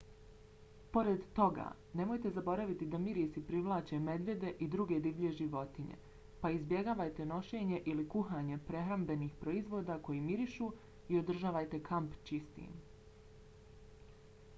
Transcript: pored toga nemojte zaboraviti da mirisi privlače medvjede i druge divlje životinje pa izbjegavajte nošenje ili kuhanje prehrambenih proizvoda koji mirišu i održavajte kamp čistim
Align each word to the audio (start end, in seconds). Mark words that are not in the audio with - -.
pored 0.95 1.25
toga 1.39 1.65
nemojte 1.99 2.29
zaboraviti 2.37 2.85
da 2.95 3.01
mirisi 3.03 3.43
privlače 3.49 3.99
medvjede 4.07 4.53
i 4.67 4.69
druge 4.77 4.97
divlje 5.07 5.31
životinje 5.41 5.99
pa 6.45 6.51
izbjegavajte 6.57 7.27
nošenje 7.35 7.81
ili 7.95 8.07
kuhanje 8.17 8.57
prehrambenih 8.73 9.37
proizvoda 9.47 9.99
koji 10.11 10.25
mirišu 10.31 10.71
i 11.09 11.21
održavajte 11.25 11.83
kamp 11.93 12.17
čistim 12.31 12.77